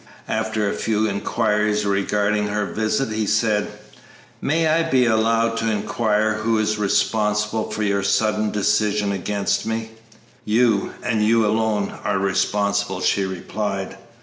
[0.29, 3.67] After a few inquiries regarding her visit, he said,
[4.41, 9.91] "May I be allowed to inquire who is responsible for your sudden decision against me?"
[10.43, 13.95] "You, and you alone, are responsible," she replied.